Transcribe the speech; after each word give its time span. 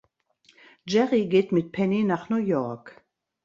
Jerry 0.87 1.27
geht 1.27 1.51
mit 1.51 1.73
Penny 1.73 2.03
nach 2.03 2.27
New 2.27 2.37
York. 2.37 3.03